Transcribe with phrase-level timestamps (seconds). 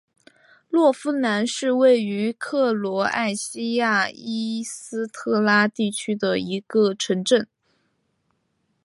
[0.67, 7.47] 洛夫兰是位于克罗埃西亚伊斯特拉地区的一个城镇。